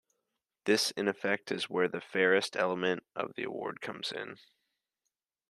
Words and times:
This 0.65 0.89
in 0.89 1.07
effect 1.07 1.51
is 1.51 1.69
where 1.69 1.87
the 1.87 2.01
"fairest" 2.01 2.57
element 2.57 3.03
of 3.15 3.35
the 3.35 3.43
award 3.43 3.81
comes 3.81 4.11
in. 4.11 4.37